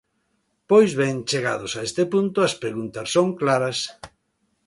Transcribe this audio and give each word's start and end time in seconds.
Pois 0.69 0.91
ben, 0.99 1.15
chegados 1.29 1.73
a 1.75 1.81
este 1.87 2.03
punto, 2.13 2.37
as 2.47 2.53
preguntas 2.63 3.07
son 3.15 3.27
claras. 3.41 3.77